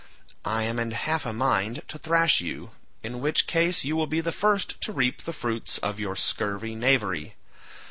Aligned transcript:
I 0.45 0.63
am 0.63 0.79
in 0.79 0.89
half 0.97 1.27
a 1.27 1.31
mind 1.31 1.83
to 1.89 1.99
thrash 1.99 2.41
you, 2.41 2.71
in 3.03 3.21
which 3.21 3.45
case 3.45 3.83
you 3.83 3.95
will 3.95 4.07
be 4.07 4.19
the 4.19 4.31
first 4.31 4.81
to 4.81 4.91
reap 4.91 5.21
the 5.25 5.31
fruits 5.31 5.77
of 5.77 5.99
your 5.99 6.15
scurvy 6.15 6.73
knavery. 6.73 7.35